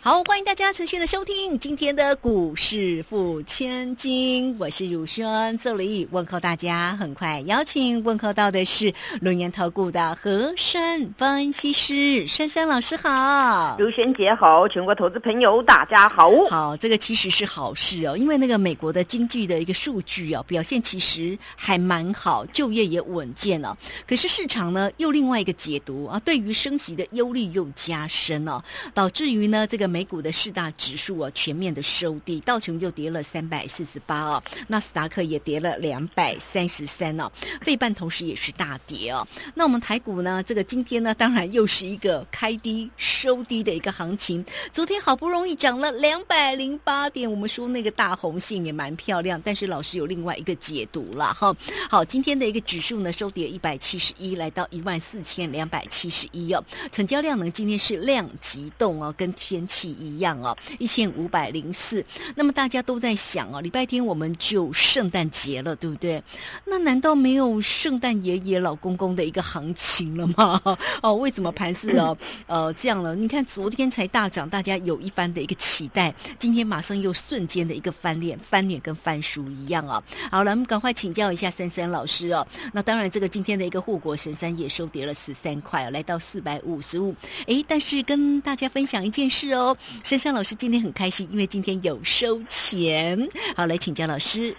[0.00, 6.96] 好，欢迎大家持续的收听今天的股市付千金，我是汝轩，这里问候大家。
[6.96, 16.30] 很快邀请问候到的是龙岩投顾的和山分析师珊珊老师，好，如轩姐好，全国投资朋友大家好。
[16.48, 23.76] 好，这个其实是好事哦，因为那个美国的经济的一个数据哦，表现其实还蛮好，就业也稳健哦。
[24.06, 28.62] 可是市场呢又另外一个解读啊，对于升息的忧虑又加深哦，
[28.94, 30.08] 导致于呢这个美。
[30.08, 37.30] 股的四大指数啊，全面的收低，道琼又跌了三百四十八哦，纳斯达克也跌了两百三十三哦，
[37.60, 39.28] 费半同时也是大跌哦。
[39.54, 44.42] 那我们台股呢，这个今天呢，当然又是一个开低收低的一个行情。
[44.72, 51.54] 昨天好不容易涨了两百零八点，我们说那个大红线也蛮漂亮，但是老师有另外一个解读了哈。
[51.90, 59.77] 好，今天的一个指数呢，收跌一百七十一，来到一万四千两百七十一哦，成交量呢今天是量级动哦，跟天气。
[59.86, 62.02] 一样哦，一千五百零四。
[62.34, 66.22] 那么大家都在想哦，礼拜天我们就圣诞节了，对不对？
[66.64, 70.60] 那难道没有圣诞爷爷老公公的一个行情了吗？
[71.02, 72.16] 哦，为什么盘是哦
[72.48, 73.14] 呃这样了？
[73.14, 80.02] 你看昨天才大涨，大家有一番的一个期待，今天马上又瞬间的一个翻脸，翻脸跟翻书一样啊！
[80.30, 82.46] 好了，我们赶快请教一下珊珊老师哦。
[82.72, 87.14] 那当然，这个今天的一个护国神山也收跌了十三块，来到四百五十五。
[87.46, 89.67] 哎，但是跟大家分享一件事哦。
[90.04, 93.18] 珊珊老师今天很开心，因为今天有收钱。
[93.56, 94.54] 好，来请教老师。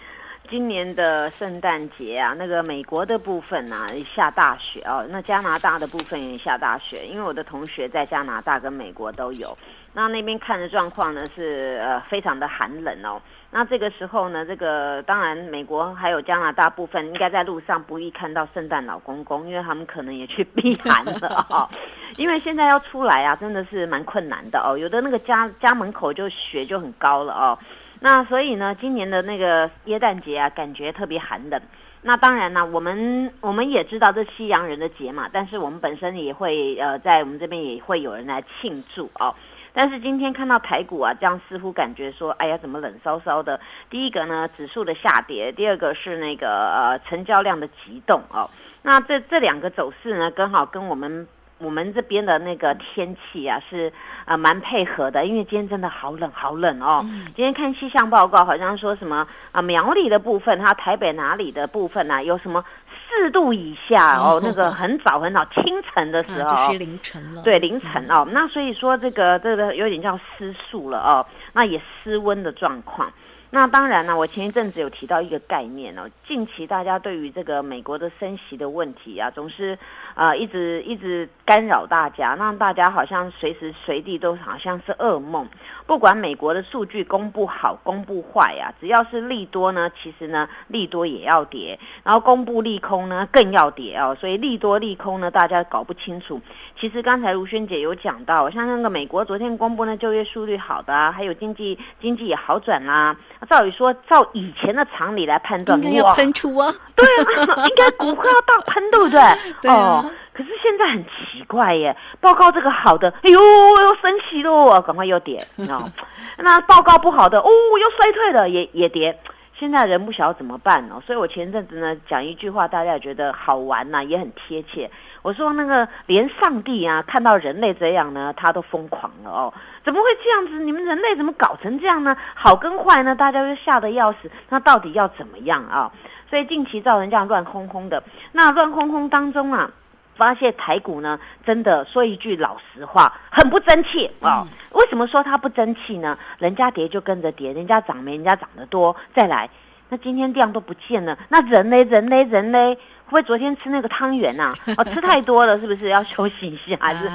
[0.49, 9.55] 今年的圣诞节啊，那个美国的部分啊下大雪哦，那加拿大的部分也下大雪，因为我的同学在加拿大跟美国都有。
[9.93, 13.21] 那那边看的状况呢是呃非常的寒冷哦。
[13.51, 21.69] 那这个时候呢，这个当然美国还有加拿大部分应该在路上不易看到圣诞老公公，因为他们可能也去避寒了 哦。
[22.17, 24.77] 因为现在要出来啊，真的是蛮困难的哦。
[24.77, 27.57] 有的那个家家门口就雪就很高了哦。
[28.01, 31.61] 那所以呢，今年的那个耶诞节啊，感觉特别寒冷。
[32.01, 39.35] 那当然呢，我们我们也知道这西洋人的节嘛，但是我们本身也会呃，在我们这边也会有人来庆祝哦。
[39.73, 43.59] 但是今天看到台股啊，这样似乎感觉说，哎呀，怎么冷飕飕的？
[43.89, 48.49] 第一个呢，指数的下跌；第二个是那个呃，成交量的急动哦。
[48.81, 51.27] 那这这两个走势呢，刚好跟我们。
[51.59, 53.91] 我们这边的那个天气啊，是
[54.25, 57.05] 啊蛮配合的，因为今天真的好冷好冷哦。
[57.35, 62.23] 今天看气象报告，好像说什么啊苗栗的部分，它台北哪里的部分呢？
[62.23, 62.63] 有什么
[63.09, 64.39] 四度以下哦？
[64.41, 67.41] 那个很早很早清晨的时候，就是凌晨了。
[67.41, 68.25] 对，凌晨哦。
[68.31, 73.11] 那所以说这个这个有点叫失速了哦，那也失温的状况。
[73.51, 79.75] 那当然呢，我前一阵子有提到一个概念哦，近期大家对于这个美国的升息的问题啊，总是
[80.19, 85.47] 啊一直一直干扰大家，让大家好像随时随地都好像是噩梦。
[85.87, 94.15] 不管美国的数据公布好公布坏呀，只要是利多呢，其实呢利多也要跌，然后公布利空呢更要跌哦。
[94.19, 96.39] 所以利多利空呢，大家搞不清楚。
[96.77, 103.15] 其实刚才卢萱姐有讲到，像那个美国昨天公布呢就业数据好的啊，还有经济经济也好转啦。
[103.49, 109.19] 照理说，照以前的常理来判断，应该要喷出啊，对啊，应该股票要大喷，对不对？
[109.71, 110.08] 哦，
[110.39, 115.91] 可是现在很奇怪耶，报告这个好的，哎呦，又升息喽，赶快又跌， 哦，
[116.37, 119.19] 那报告不好的，哦，又衰退了，也也跌。
[119.53, 124.89] 现在人不晓得怎么办哦，所以我前阵子呢讲一句话，大家也觉得好玩呐，也很贴切。
[125.21, 129.53] 我说那个连上帝啊看到人类这样呢，他都疯狂了哦。
[129.83, 130.57] 怎么会这样子？
[130.63, 132.15] 你们人类怎么搞成这样呢？
[132.33, 133.13] 好跟坏呢？
[133.13, 134.31] 大家都吓得要死。
[134.47, 135.91] 那到底要怎么样啊？
[136.29, 138.01] 所以近期造成这样乱哄哄的。
[138.31, 139.69] 那乱哄哄当中啊，
[140.19, 144.45] 发现台股呢，真的说一句老实话，很不争气啊。
[144.71, 146.19] 为什么说它不争气呢？
[146.39, 148.93] 人家跌就跟着跌，人家涨没人家涨得多。
[149.15, 149.49] 再来，
[149.87, 151.85] 那今天量都不见了，那人嘞？
[151.85, 152.25] 人嘞？
[152.25, 152.75] 人呢？
[153.07, 154.53] 不会昨天吃那个汤圆呐？
[154.77, 156.77] 哦，吃太多了，是不是要休息一下？
[156.81, 157.09] 还是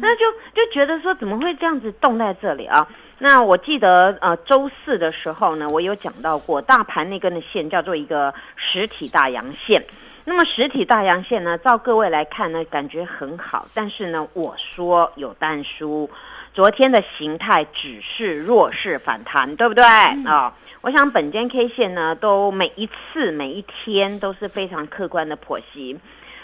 [0.00, 0.24] 那就
[0.54, 2.86] 就觉得说怎么会这样子冻在这里啊？
[3.18, 9.84] 那我记得呃周四的时候呢，我有讲到过大盘那根的线叫做一个实体大阳线。
[10.24, 16.10] 那么实体大阳线呢，照各位来看呢，感觉很好，但是呢，我说有淡书，
[16.52, 20.54] 昨天的形态只是弱势反弹，对不对啊？
[20.82, 25.98] 我想本间 K 线呢，都每一次每一天都是非常客观的剖析。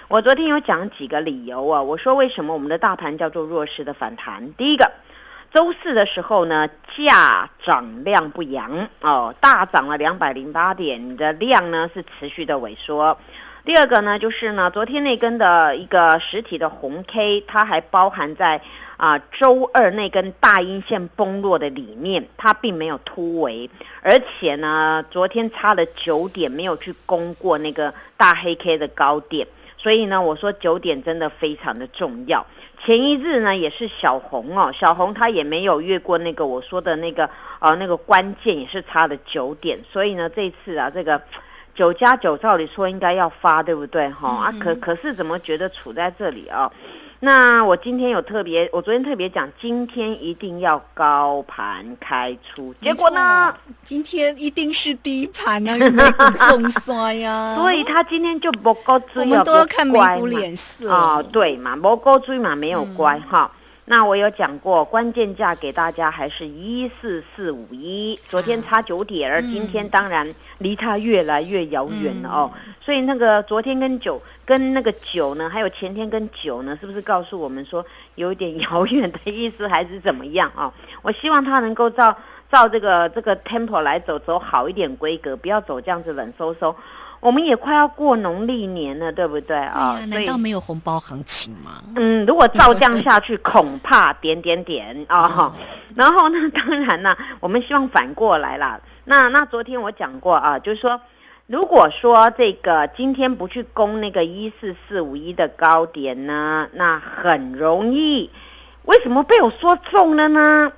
[0.08, 4.52] 我昨天有讲几个理由啊，我说为什么我们的大盘叫做弱势的反弹？
[4.54, 4.90] 第一个，
[5.52, 13.18] 周四的时候呢，价涨量不扬哦，大涨了两百零八点的量呢是持续的萎缩。
[13.66, 18.60] 第二个呢，就是呢，昨天那根的一个实体的红 K，它还包含在
[18.96, 23.68] 啊周二那根大阴线崩落的里面，它并没有突围，
[24.02, 29.44] 而且呢，昨天差了九点没有去攻过那个大黑 K 的高点。
[29.76, 32.46] 所以呢，我说九点真的非常的重要。
[32.84, 37.28] 前一日呢也是小红哦，小红它也没有越过那个我说的那个
[37.58, 39.76] 呃那个关键，也是差了九点。
[39.90, 41.20] 所以呢，这次啊这个
[41.76, 44.08] 九加九照理说应该要发，对不对？
[44.10, 44.28] 哈？
[44.28, 46.72] 啊可可是怎么觉得处在这里啊？
[47.18, 60.90] 那我今天有特别，我昨天特别讲，今天一定要高盘开出，结果呢，今天一定是低盘啊， 美股重摔呀，所以他今天就不够追，我们都要看美股脸色。
[60.90, 63.50] 啊，对嘛，不够追嘛，没有乖哈。
[63.86, 72.50] 那我有讲过，关键价给大家还是一四四五一，昨天差九点，而今天当然离它越来越遥远了哦。
[72.80, 80.72] 所以那个昨天跟九跟那个九呢，还有前天跟九呢，是不是告诉我们说有点遥远的意思，还是怎么样啊？
[81.02, 82.16] 我希望它能够照
[82.50, 86.74] 照这个这个 tempo 来走，走好一点规格，不要走这样子冷飕飕。
[87.18, 89.98] 我们也快要过农历年了，对不对啊？
[90.06, 91.82] 难道没有红包行情吗？
[91.96, 95.52] 嗯，如果照这样下去，恐怕点点点啊。
[95.96, 98.78] 然后呢，当然啦，我们希望反过来啦。
[99.06, 101.00] 那那昨天我讲过啊，就是说，
[101.46, 108.30] 如果说这个今天不去攻那个一四四五一的高点呢，那很容易，
[108.82, 110.72] 为什么被我说中了呢？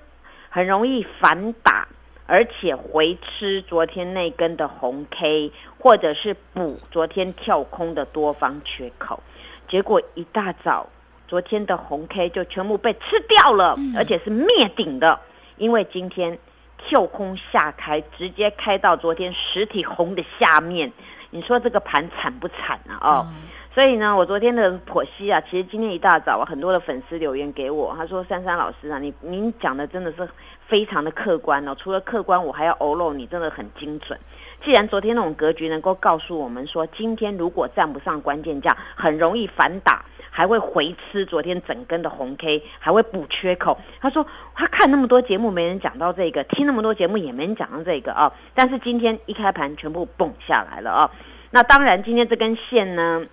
[0.51, 1.89] 很容易反打。
[2.31, 9.23] 而且回吃昨天那根的红 K，或者是补昨天跳空的多方缺口，
[9.67, 10.91] 结果一大早
[11.27, 15.19] 昨天的红 K 就全部被吃掉了，而且是灭顶的，
[15.57, 16.39] 因为今天
[16.79, 20.91] 跳空下开，直接开到昨天实体红的下面，
[21.31, 22.99] 你说这个盘惨不惨啊？
[23.03, 23.27] 哦。
[23.75, 30.29] 所以呢，我昨天的剖析啊，其实今天一大早啊，很多的粉丝留言给我，他说：“珊珊老师啊，你您讲的真的是
[30.67, 34.19] 非常的客观哦，除了客观，我还要欧漏你，真的很精准。
[34.65, 43.79] 既然昨天那种格局能够告诉我们说，今天如果站不上关键价，很容易反打，还会回吃昨天整根的红 K，还会补缺口。
[44.01, 48.33] 他说他看那么多节目没人讲到这个，听那么多节目也没人讲到这个啊。
[48.55, 51.11] 但是今天一开盘全部蹦下来了啊。
[51.51, 53.27] 那当然，今天这根线呢？”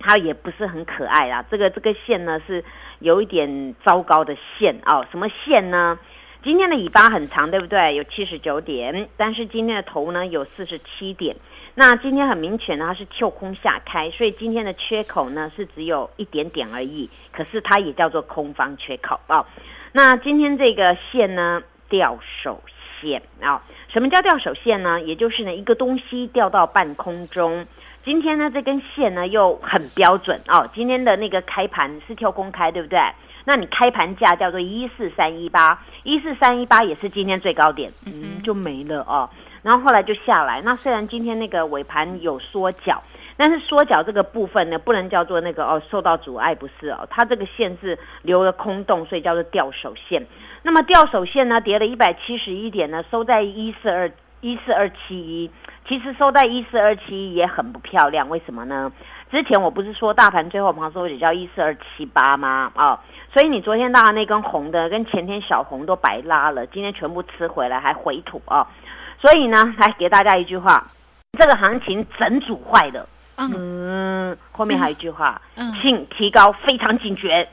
[0.00, 2.64] 它也不是很可爱啦，这个这个线呢是
[3.00, 5.04] 有一点糟糕的线哦。
[5.10, 5.98] 什么线呢？
[6.40, 7.96] 今天的尾巴很长，对不对？
[7.96, 11.34] 有七十九点，但是今天的头呢有四十七点。
[11.78, 17.08] 那今天很明显呢，它是跳空下开，所以今天的缺口呢是只有一点点而已。
[17.30, 19.46] 可是它也叫做空方缺口哦。
[19.92, 22.60] 那今天这个线呢，掉手
[23.00, 23.62] 线啊？
[23.86, 25.00] 什么叫掉手线呢？
[25.00, 27.64] 也就是呢一个东西掉到半空中。
[28.04, 30.68] 今天呢，这根线呢又很标准哦。
[30.74, 32.98] 今天的那个开盘是跳空开，对不对？
[33.44, 39.30] 那你开盘价叫做一四三一八，一四三一八也是今天最高点，嗯，就没了哦。
[39.68, 40.62] 然后后来就下来。
[40.62, 43.02] 那虽然今天那个尾盘有缩脚，
[43.36, 47.06] 但是缩脚这个部分呢，不能叫做那个哦受到阻碍，不是哦。
[47.10, 50.26] 它这个线是留了空洞，所以叫做吊手线。
[50.62, 54.10] 那么吊手线呢，跌了一百七十一点呢，收在一四二
[54.40, 55.50] 一四二七一。
[55.86, 58.90] 其实收在一四二七一也很不漂亮，为什么呢？
[59.30, 62.72] 之前我不是说大盘最后盘收也叫一四二七八吗？
[62.74, 62.98] 哦，
[63.34, 68.66] 所以你昨天拉那根红的跟前天小红都白拉了，今天全部吃回来还回吐哦。
[69.20, 70.86] 所以呢，来给大家一句话：
[71.38, 73.06] 这个行情整组坏的。
[73.36, 75.40] 嗯，后面还有一句话，
[75.80, 77.48] 请提高非常警觉。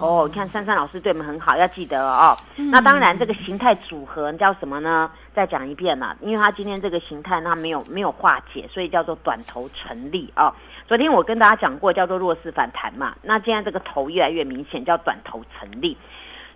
[0.00, 2.36] 哦，你看珊珊老师对我们很好，要记得哦。
[2.56, 5.10] 那当然，这个形态组合叫什么呢？
[5.34, 10.52] 再讲一遍嘛，因为它今天这个形态它没有没有化解，所以叫做短头成立哦。
[10.88, 13.14] 昨天我跟大家讲过，叫做弱势反弹嘛。
[13.22, 15.96] 那现在这个头越来越明显，叫短头成立。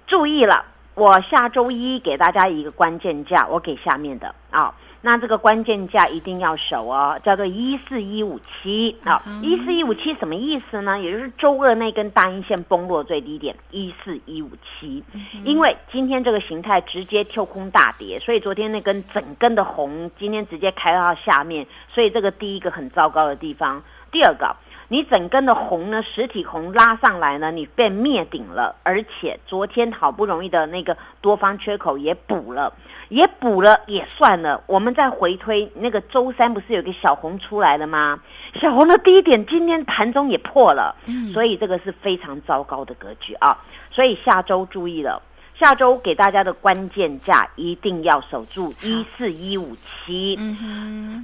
[0.07, 0.65] 注意了，
[0.95, 4.75] 我下周一给大家一个关键价，我给下面的啊。
[5.07, 10.99] 那这个关键价一定要守哦，叫做一四一五七啊，一四一五七什么意思呢？
[10.99, 15.05] 也就是周二那根大阴线崩落最低点一四一五七，
[15.45, 23.83] 因为今天这个形态直接跳空大跌，所以昨天那根整根的红今天直接开到下面，所以这个第一个很糟糕的地方。
[24.11, 24.57] 第二个，
[24.95, 32.73] 你整根的红呢，实体红拉上来呢，你被灭顶了，而且昨天好不容易的那个多方缺口也补了，
[33.09, 34.63] 也补了也算了。
[34.69, 38.21] 我们再回推那个周三不是有个小红出来了吗？
[38.55, 40.95] 小红的低点今天盘中也破了，
[41.33, 43.59] 所以这个是非常糟糕的格局啊！
[43.91, 45.21] 所以下周注意了，
[45.59, 50.39] 下周给大家的关键价一定要守住一四一五七，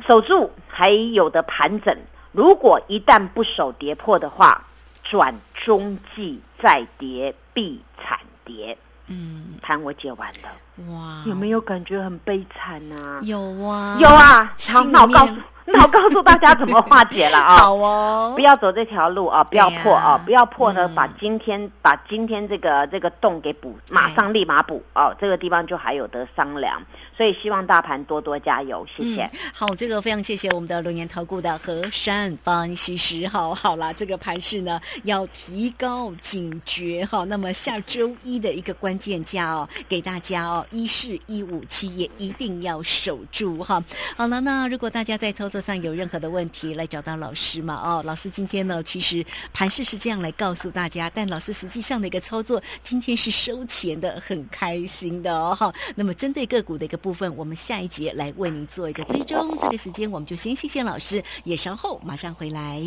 [0.04, 1.96] 守住还有的盘整。
[2.32, 4.64] 如果一旦不守跌破的话，
[5.02, 8.76] 转中继再跌必惨跌。
[9.08, 10.92] 嗯，盘我解完了。
[10.92, 13.20] 哇，有没有感觉很悲惨啊？
[13.22, 14.54] 有啊，有啊。
[14.72, 15.34] 好，那我告诉。
[15.66, 17.56] 那我告诉大家怎么化解了啊！
[17.60, 19.44] 好哦，不要走这条路啊！
[19.44, 20.20] 不要破啊！
[20.24, 25.14] 不要破呢，把今天把今天这个这个洞给补，马上立马补哦！
[25.20, 26.82] 这个地方就还有得商量，
[27.16, 29.30] 所以希望大盘多多加油，谢谢。
[29.52, 33.28] 好，这个非常谢谢我们的龙年投顾的和山方析师。
[33.28, 37.24] 好，好了，这个盘势呢要提高警觉哈。
[37.24, 43.82] 那么下周一的一个关键价哦，给大家哦，一四一五七也一定要守住哈。
[44.16, 45.60] 好了，那如果大家在操作。
[45.60, 47.74] 上有任何的问题来找到老师嘛？
[47.74, 55.54] 哦，老师今天呢，其实盘势是这样来告诉大家，但老师实际上的一个操作，今天是收钱的，很开心的哦。
[55.54, 59.58] 哈，那么针对个股的一个部分，我们下一节来为您做一个追踪。
[59.60, 62.80] 这个时间我们就先谢谢老师，也稍后马上回来。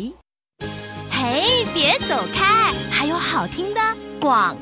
[1.10, 3.80] 嘿，别走开，还有好听的
[4.18, 4.56] 广。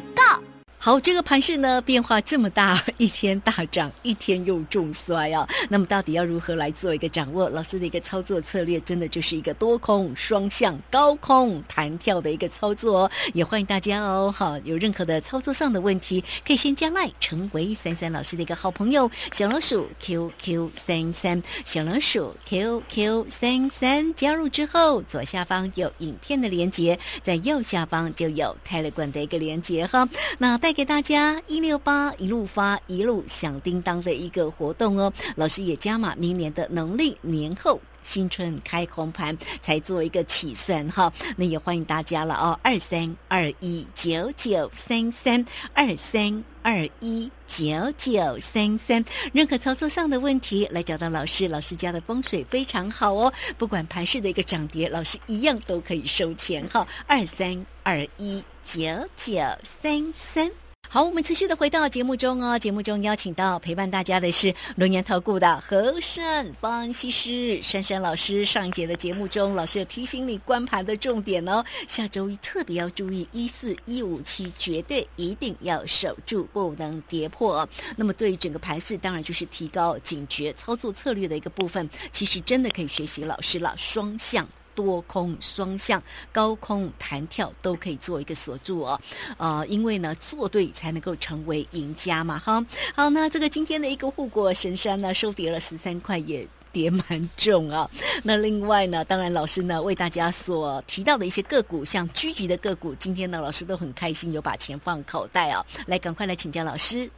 [0.85, 5.49] 好，这个盘势呢变化这么大，一天大涨，一天又重摔啊。
[5.69, 7.49] 那么到底要如何来做一个掌握？
[7.51, 13.11] 老师的一个操作策略，真的就是一个多空双向、高空弹跳的一个操作哦。
[13.33, 30.09] 也欢迎大家哦，好，有任何的操作上的问题，可以先加麦成为三三老师的一个好朋友，小老鼠 QQ 三三，小老鼠 QQ 三三，加入之后左下方有影片的连接，在右下方就有泰勒管的一个连接哈。
[30.39, 58.83] 那带给大家一六八一路发一路响叮当的一个活动哦，老师也加码明年的农历年后新春开红盘才做一个起算哈，那也欢迎大家了哦，二三二一九九三三二三二一九九三三，任何操作上的问题来找到老师，老师家的风水非常好哦，不管盘市的一个涨跌，老师一样都可以收钱哈，二三二一九
[59.15, 60.51] 九三三。
[60.93, 62.59] 好，我们持续的回到节目中哦。
[62.59, 68.45] 节目中邀请到陪伴大家的是龙年投顾的和善方西施珊珊老师。
[68.45, 71.65] 上一节的节目中，老师有提醒你关盘的重点哦。
[71.89, 77.67] 下周一特别要注意一四一五七，绝对一定要守住，不能跌破。
[77.97, 84.47] 那么对于整个盘势，当然就是提高警觉，操作策略的一个部分，其实真的可以学习老师了，双向。
[84.75, 89.01] 多空双向、高空弹跳都可以做一个锁住哦，
[89.37, 92.65] 呃，因为呢，做对才能够成为赢家嘛，哈。
[92.95, 97.89] 好，那这个今天的一个护国神山呢，收跌了十三块，也跌蛮重啊。
[98.23, 105.65] 那另外呢，当然老师呢为大家所提到的一些个股，像居局的个股，今天呢老师都很开心，有把钱放口袋啊。
[105.87, 107.11] 来，赶快来请教老师。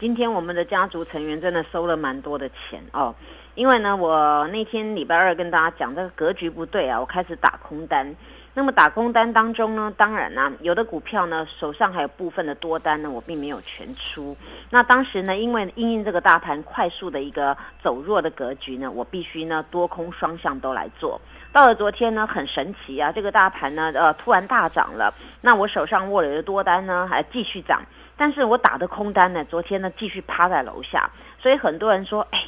[0.00, 3.14] 今天我们的家族成员真的收了蛮多的钱哦。
[3.58, 8.14] 因为呢，我那天礼拜二跟大家讲这个格局不对啊，我开始打空单。
[8.54, 14.36] 那么打空单当中呢，当然呢，有的股票呢手上还有部分的多单呢，我并没有全出。
[14.70, 21.20] 那当时呢，因为因应这个大盘快速的一个走弱的格局呢，我必须呢多空双向都来做。
[21.52, 27.82] 到了昨天呢，很神奇啊，这个大盘呢呃突然大涨了，那我手上握了的多单呢还继续涨，
[28.16, 31.10] 但是我打的空单呢，昨天呢继续趴在楼下，
[31.42, 32.38] 所以很多人说，哎。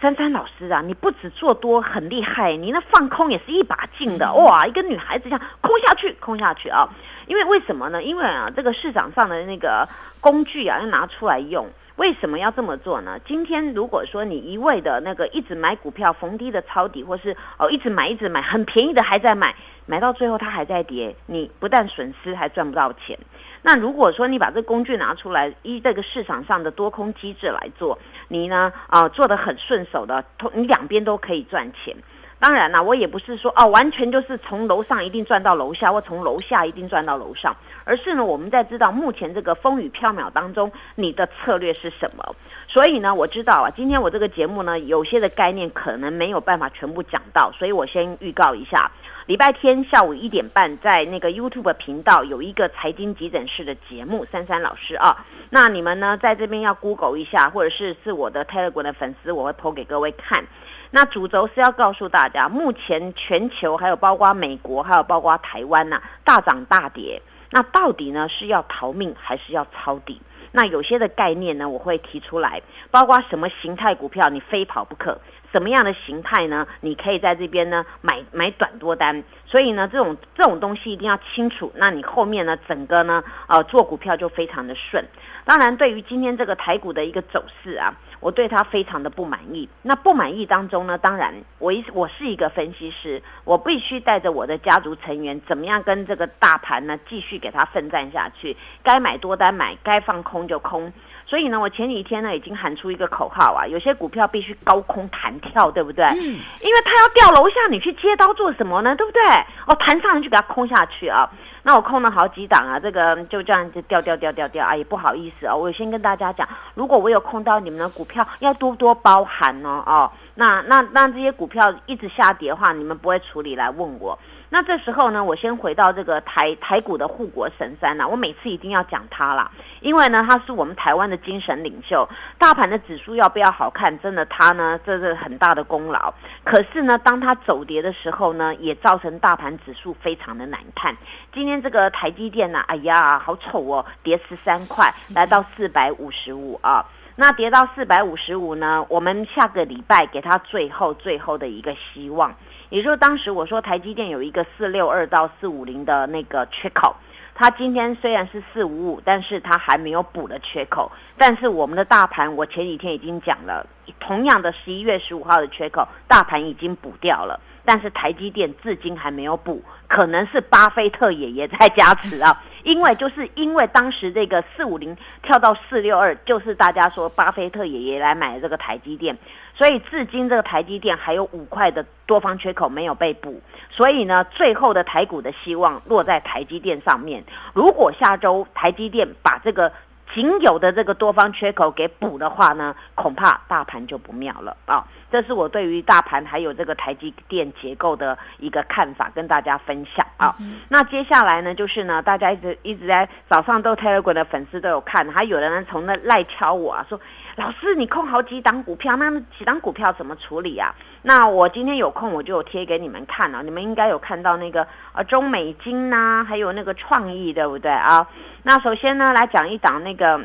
[0.00, 4.66] 珊珊老师啊，你不止做多很厉害，你那放空也是一把劲的哇！
[4.66, 6.88] 一个女孩子这样空下去，空下去啊！
[7.26, 8.02] 因为为什么呢？
[8.02, 9.86] 因为啊，这个市场上的那个
[10.18, 11.68] 工具啊，要拿出来用。
[12.00, 13.20] 为什么要这么做呢？
[13.26, 19.54] 今天如果说你一味的那个一直买股票逢低的抄底，或是哦一直买一直买很便宜的还在买，
[19.84, 23.18] 买到最后它还在跌，你不但损失还赚不到钱。
[23.60, 31.94] 那如果说你把这工具拿出来，依这个市场上的多空机制来做，你呢啊做的很顺手的，你两边都可以赚钱。
[32.38, 42.34] 当然啦，我也不是说哦完全就是从楼上一定赚到楼下，或从楼下一定赚到楼上，而是呢我们在知道目前这个风雨飘渺当中，你的策略是什么。
[42.68, 48.90] 所以呢，我知道啊，今天我这个节目呢，有些的概念可能没有办法全部讲到，所以我先预告一下。
[49.26, 55.24] 礼拜天下午一点半在那个 YouTube 频道有一个财经急诊室的节目，珊珊老师啊。
[55.50, 60.44] 那你们呢在这边要 Google 一下，或者是是我的 Telegram 的粉丝，我会 po 给各位看。
[60.92, 67.20] 那主轴是要告诉大家，目前全球还有包括美国，还有包括台湾呐，大涨大跌。
[67.50, 70.20] 那到底呢是要逃命还是要抄底？
[70.52, 75.20] 那有些的概念呢，我会提出来，包括什么形态股票你非跑不可，
[75.52, 76.66] 什么样的形态呢？
[76.80, 79.22] 你可以在这边呢买买短多单。
[79.46, 85.04] 所以呢，这种这种东西一定要清楚，那你后面呢整个呢呃做股票就非常的顺。
[85.44, 87.94] 当然，对于今天这个台股的一个走势啊。
[88.20, 89.68] 我对他非常的不满意。
[89.82, 98.56] 那不满意当中呢，当然我一我是一个分析师，我必须带着我的家族成员，怎么样跟这个大盘呢继续给他奋战下去？
[98.82, 100.92] 该买多单买，该放空就空。
[101.26, 106.04] 所以呢，我前几天呢已经喊出一个口号啊，有些股票必须高空弹跳，对不对？
[106.06, 106.38] 嗯。
[106.60, 108.96] 因为它要掉楼下，你去接刀做什么呢？
[108.96, 109.22] 对不对？
[109.66, 111.30] 哦，弹上去给它空下去啊。
[111.62, 115.54] 那我空了好几档啊，这个就这样子掉掉掉掉掉啊，也不好意思啊。
[115.54, 120.10] 我先跟大家讲，如果我有空到你们的股票，要多多包涵哦哦。
[120.34, 124.18] 那那那这些股票一直下跌的话，你们不会处理来问我。
[124.52, 129.48] 那这时候呢，我先回到这个台台股的护国神山呐，我每次一定要讲它啦，
[129.80, 132.06] 因为呢，它是我们台湾的精神领袖。
[132.36, 136.12] 大盘的指数要不要好看，真的它呢，这是很大的功劳。
[136.42, 140.96] 可是呢，当它走跌的时候呢，也造成大盘指数非常的难看。
[141.32, 146.84] 今天这个台积电呢，哎呀，好丑哦，跌十三块，来到四百五十五啊。
[147.20, 152.34] 那跌到四百五十五呢，我们下个礼拜给它最后最后的一个希望。
[152.70, 156.96] 也就是当时我说台积电有一个四六二到四五零的那个缺口，
[157.34, 160.90] 它今天虽然是四五五，但是它还没有补的缺口。
[161.18, 163.66] 但是我们的大盘，我前几天已经讲了，
[164.00, 172.42] 同样的十一月十五号的缺口，大盘已经补掉了，但是台积电至今还没有补，可能是巴菲特爷爷在加持啊。
[172.62, 179.16] 因为就是因为当时这个四五零跳到四六二，就是大家说巴菲特爷爷来买这个台积电，
[179.54, 183.40] 所以至今这个台积电还有五块的多方缺口没有被补，
[183.70, 187.24] 所以呢，最后的台股的希望落在台积电上面。
[187.54, 189.72] 如果下周台积电把这个
[190.14, 194.84] 仅有的这个多方缺口给补的话呢，恐怕大盘就不妙了啊。
[195.10, 200.36] 这是我对于大盘还有这个台积电结构的一个看法，跟大家分享啊。
[200.68, 207.00] 那接下来呢，就是呢，大家一直一直在早上都 Telegram 的粉丝都有看，还有的人从那赖敲我啊，说
[207.36, 210.72] 老师你空好几档股票，那几档股票怎么处理啊？
[211.02, 218.06] 那我今天有空我就贴给你们看了，你们应该有看到那个呃中美金呐，还有那个创意对不对啊？
[218.42, 220.20] 那首先呢，来讲一档那个。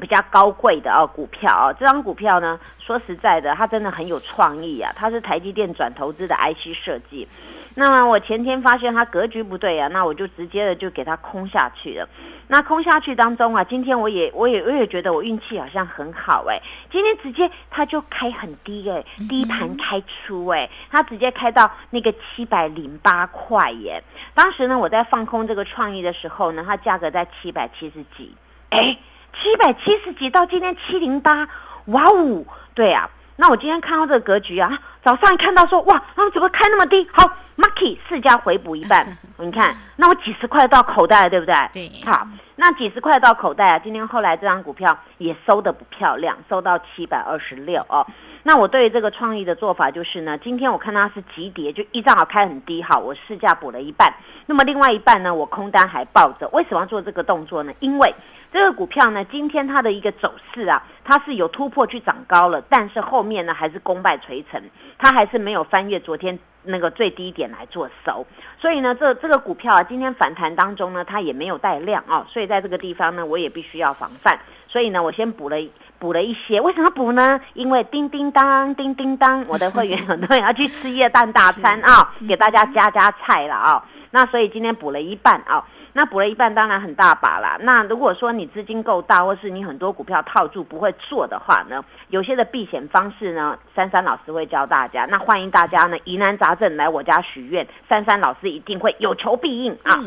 [0.00, 4.90] 比较高贵的啊股票啊，这张股票呢，说实在的，它真的很有创意啊。
[4.96, 7.28] 它是台积电转投资的 IC 设计。
[7.74, 12.08] 那么我前天发现它格局不对啊，那我就直接的就给它空下去了。
[12.48, 16.60] 那空下去当中啊，今天我也我也我也觉得我运气好像很好哎。
[16.90, 24.02] 今天直接它就开很低哎，低盘开出哎，它直接开到那个七百零八块耶。
[24.34, 28.34] 当时呢，我在放空这个创意的时候呢，它价格在七百七十几
[28.70, 28.98] 哎。
[29.34, 31.48] 七百七十几到今天七零八，
[31.86, 37.08] 哇哦，对呀，那我今天看到这个格局啊，早上一看到说哇，啊怎么开那么低？
[37.10, 39.06] 好，Marky 四家回补一半，
[39.38, 41.54] 你看，那我几十块到口袋了，对不对？
[41.72, 48.06] 对，好，那几十块到口袋啊，今天后来这张股票也收的不漂亮，收到七百二十六哦。
[48.44, 54.12] 那我对这个创意的做法就是呢，今天我看它是急跌，就一正好开很低，好，我市价补了一半，
[54.46, 56.48] 那么另外一半呢，我空单还抱着。
[56.52, 57.72] 为什么要做这个动作呢？
[57.78, 58.12] 因为
[58.52, 64.60] 这个股票呢，今天它的一个走势啊，它是有突破去涨高了，但是后面呢还是功败垂成，
[64.98, 68.26] 它还是没有翻越昨天那个最低点来做收。
[68.60, 74.40] 所以呢，这这个股票啊，今天反弹当中呢，它也没有带量啊，所以在这个地方呢，我也必须要防范。
[74.66, 75.56] 所以呢，我先补了。
[76.02, 77.40] 补了一些，为什么补呢？
[77.54, 83.84] 因为叮叮当，叮叮当，我的会员很多人要去吃夜蛋大餐啊， 给大家加加菜了啊。
[84.10, 85.64] 那所以今天补了一半啊。
[85.94, 87.58] 那补了一半，当然很大把啦。
[87.60, 95.04] 那如果说你资金够大，或是你很多股票套住不会做的话呢，有些的避险方式呢，珊珊老师会教大家。
[95.06, 100.02] 那欢迎大家呢疑难杂症来我家许愿，珊珊老师一定会有求必应啊。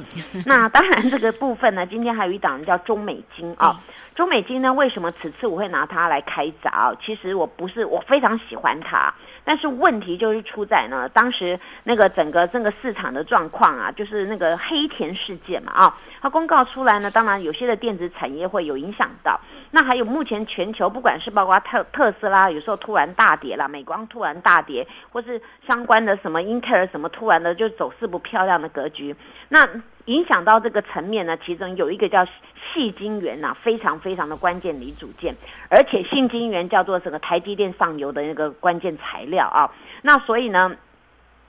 [0.46, 3.80] 那当然这个部分呢，今天还有一档叫中美金啊。
[4.16, 6.96] 中美金呢，为什么此次我会拿它来开闸？
[7.02, 9.14] 其实我不是，我非常喜欢它。
[9.46, 19.40] 但是问题就是出在呢，当时那个整个这个市场的状况啊，就是那个黑田事件嘛啊，它公告出来呢，当然有些的电子产业会有影响到。
[19.72, 29.16] 那还有目前全球不管是包括特特斯拉，有时候突然大跌了，美光突然大跌，或是相关的什么英特尔什么突然的就走势不漂亮的格局，
[29.50, 29.68] 那
[30.06, 32.26] 影响到这个层面呢，其中有一个叫
[32.74, 35.36] 细晶圆呐，非常非常的关键零组件，
[35.70, 40.76] 而且细晶圆叫做整个台积电上游的那个关键材料啊，那所以呢。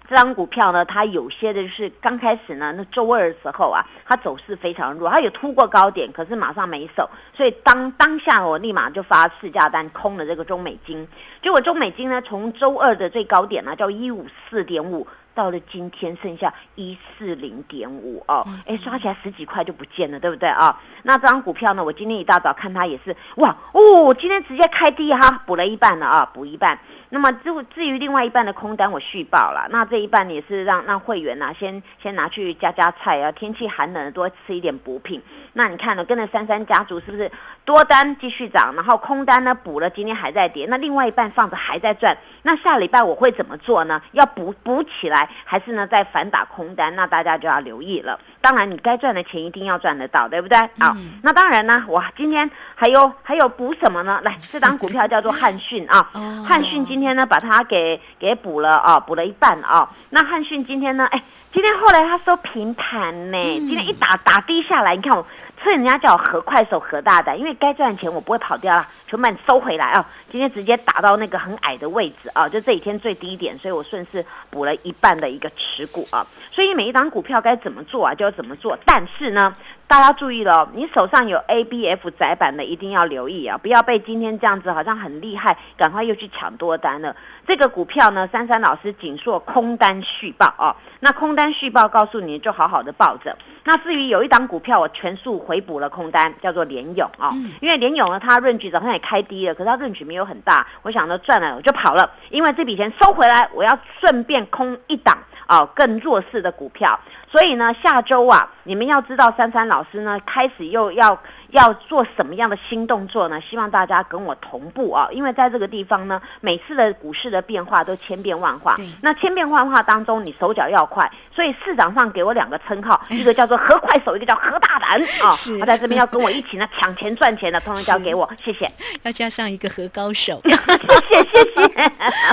[0.09, 11.09] 这张股票呢，它有些的是刚开始呢，那周二的时候啊，它走势非常弱，它有突过高点，可是马上没守，所以当当下我立马就发市价单空了这个中美金，
[11.43, 15.05] 结果中美金呢，从周二的最高点呢，叫一五四点五。
[15.37, 20.81] 到了今天剩下一四零点五哦，哎，刷起来十几块就不见了，对不对啊？
[21.07, 21.85] 那这张股票呢？
[21.85, 26.77] 我今天一大早看它也是，哇哦，今天直接开低哈，补了一半了啊，补一半。
[27.09, 29.69] 那么至至于另外一半的空单，我续报了。
[29.71, 33.31] 那这一半也是让让会员呐，先先拿去加加菜啊。
[33.31, 35.23] 天气寒冷，多吃一点补品。
[35.53, 36.05] 那你看呢？
[36.05, 37.31] 跟着三三家族是不是
[37.65, 40.67] 多单继续涨，然后空单呢补了，今天还在跌。
[40.69, 42.19] 那另外一半放着还在赚。
[42.43, 44.03] 那下礼拜我会怎么做呢？
[44.11, 46.97] 要补补起来，还是呢再反打空单？
[46.97, 48.19] 那大家就要留意了。
[48.47, 50.57] 当然，你该赚的钱一定要赚得到，对不对？
[50.79, 51.85] 啊，那当然呢。
[51.89, 54.21] 我，今天还有还有补什么呢？
[54.23, 56.09] 来，这张股票叫做汉讯啊。
[56.47, 59.91] 汉讯今天呢把它给给补了啊，补了一半啊。
[60.11, 61.21] 那汉讯今天呢，哎，
[61.53, 63.37] 今天后来它收平盘呢。
[63.67, 65.27] 今天一打打低下来，你看我。
[65.63, 70.09] 所以人家叫我何快手何大胆，因为该赚钱我不会跑掉了，全部收回来啊！
[70.31, 76.27] 今天直接打到那个很矮的位置啊，就这几天最低点，所以我顺势补了一半的一个持股啊。
[76.53, 78.79] 所以每一档股票该怎么做啊，就要怎么做。
[78.85, 79.55] 但是呢，
[79.89, 87.15] 大家注意了，你手上有 A、B、F 窄板的一定要留意啊，不要被今天这样子好像很厉害，赶快又去抢多单了。
[87.47, 93.37] 这个股票呢，珊珊老师紧缩空单续报啊，那空单续报告诉你就好好的抱着。
[93.63, 97.33] 那至于有一档股票，我全数回补了空单，叫做联勇啊。
[97.61, 106.99] 因为联勇呢，它润局早上也开低了，可是它润局没有很大，我想呢赚了我就跑了，因为这笔钱收回来，我要顺便空一档啊更弱势的股票。
[107.31, 111.19] 所以呢，下周啊，你们要知道，珊珊老师呢开始又要。
[111.51, 113.41] 要做什么样的新动作呢？
[113.41, 118.77] 希望大家跟我同步啊，因为在这个地方呢，每次的股市的变化都千变万化。
[119.01, 125.31] 那千变万化当中，你手脚要快，所以市场上给我两个称号， 一个叫做何快手，一个叫何大胆啊。
[125.31, 128.71] 是，他在这边要跟我一起呢抢钱赚钱的， 通通交给我，谢谢。
[129.03, 130.51] 要加上一个何高手，谢
[131.25, 131.93] 谢谢谢。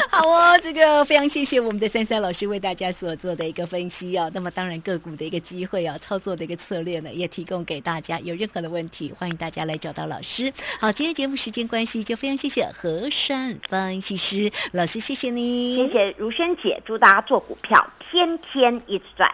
[0.10, 4.30] 好哦，这个非常谢谢我们的三三老师为大家所做的一个分析哦。
[4.34, 8.20] 那么当然个股的一个机会啊，操作的一个策略呢，也提供给大家。
[8.20, 9.03] 有任何的问题。
[9.12, 10.54] 欢迎大家来找到老师。
[10.80, 19.34] 好，今天节目时间关系，就非常谢谢何山分析师老师，谢谢你，谢谢如萱姐，祝大家做股票天天一直赚。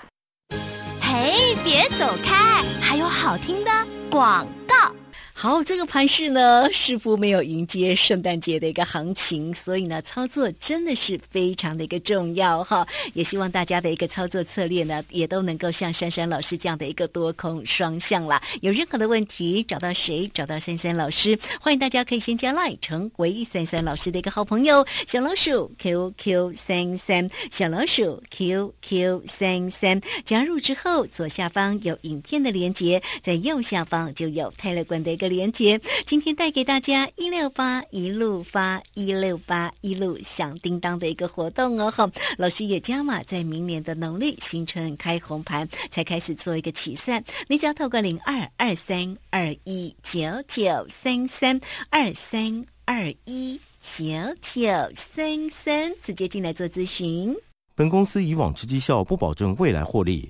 [1.01, 3.71] 嘿，别走开，还有好听的
[4.09, 4.58] 广告。
[5.41, 12.85] 好，这个盘市呢，似乎没有迎接圣诞节的一个行情，所以呢，操作真的是非常的一个重要哈。
[13.13, 18.43] 也希望大家的一个操作策略呢，也都能够像珊珊老师这样的一个多空双向啦。
[18.59, 20.29] 有任何的问题，找到谁？
[20.33, 21.39] 找到珊珊老师。
[21.61, 30.01] 欢迎大家可以先加 line 成为珊珊老师的一个好朋友，小老鼠 QQ 三三，小老鼠 QQ 三三。
[30.25, 41.89] 加入之后，左下方有影片的连接，在右下方就有泰勒管的一个连接，今天带给大家一六八一路发一六八一路响叮当的一个活动哦！
[41.91, 54.03] 哈，老师也加码，在明年的农历新春开红盘才开始做一个起算，你只要透过零二二三二一九九三三二三二一九
[54.41, 54.61] 九
[54.95, 57.35] 三三直接进来做咨询。
[57.75, 60.29] 本公司以往之绩效不保证未来获利。